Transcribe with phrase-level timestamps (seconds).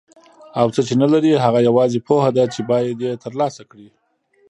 [0.59, 3.87] او څه چې نه لري هغه یوازې پوهه ده چې باید یې ترلاسه کړي.